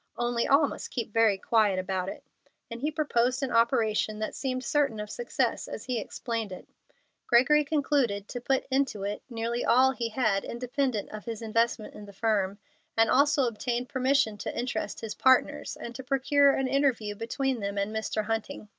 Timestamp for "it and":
2.09-2.81